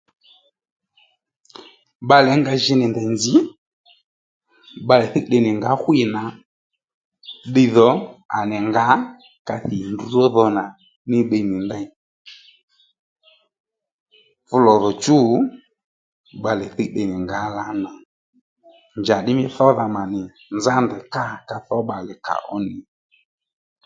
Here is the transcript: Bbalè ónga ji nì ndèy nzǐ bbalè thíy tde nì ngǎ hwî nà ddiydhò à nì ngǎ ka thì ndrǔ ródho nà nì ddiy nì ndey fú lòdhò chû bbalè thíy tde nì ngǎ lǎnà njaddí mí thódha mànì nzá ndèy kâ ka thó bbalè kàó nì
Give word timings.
Bbalè 2.03 2.29
ónga 2.35 2.53
ji 2.63 2.73
nì 2.77 2.85
ndèy 2.89 3.09
nzǐ 3.15 3.33
bbalè 4.83 5.05
thíy 5.11 5.23
tde 5.25 5.37
nì 5.45 5.51
ngǎ 5.57 5.71
hwî 5.81 5.99
nà 6.13 6.23
ddiydhò 7.49 7.89
à 8.37 8.39
nì 8.49 8.57
ngǎ 8.69 8.83
ka 9.47 9.55
thì 9.67 9.77
ndrǔ 9.91 10.05
ródho 10.13 10.43
nà 10.57 10.65
nì 11.09 11.17
ddiy 11.23 11.45
nì 11.51 11.57
ndey 11.65 11.85
fú 14.47 14.55
lòdhò 14.65 14.89
chû 15.03 15.17
bbalè 16.39 16.65
thíy 16.75 16.87
tde 16.91 17.03
nì 17.09 17.15
ngǎ 17.25 17.39
lǎnà 17.57 17.91
njaddí 18.99 19.31
mí 19.37 19.45
thódha 19.55 19.85
mànì 19.95 20.21
nzá 20.57 20.73
ndèy 20.83 21.03
kâ 21.13 21.23
ka 21.49 21.57
thó 21.65 21.75
bbalè 21.83 22.13
kàó 22.25 22.53
nì 22.67 22.75